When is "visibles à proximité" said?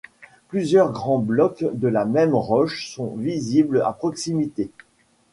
3.17-4.71